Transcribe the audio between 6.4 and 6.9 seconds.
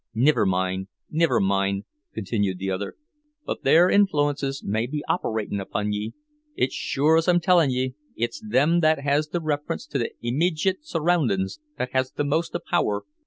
it's